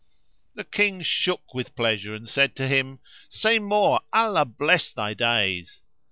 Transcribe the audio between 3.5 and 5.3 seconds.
more: Allah bless thy